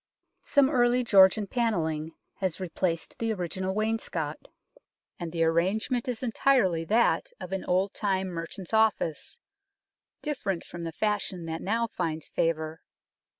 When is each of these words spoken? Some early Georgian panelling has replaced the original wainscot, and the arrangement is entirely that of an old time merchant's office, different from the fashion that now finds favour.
Some 0.41 0.67
early 0.71 1.03
Georgian 1.03 1.45
panelling 1.45 2.13
has 2.37 2.59
replaced 2.59 3.19
the 3.19 3.31
original 3.33 3.75
wainscot, 3.75 4.47
and 5.19 5.31
the 5.31 5.43
arrangement 5.43 6.07
is 6.07 6.23
entirely 6.23 6.83
that 6.85 7.31
of 7.39 7.51
an 7.51 7.63
old 7.65 7.93
time 7.93 8.29
merchant's 8.29 8.73
office, 8.73 9.37
different 10.23 10.63
from 10.63 10.85
the 10.85 10.91
fashion 10.91 11.45
that 11.45 11.61
now 11.61 11.85
finds 11.85 12.29
favour. 12.29 12.81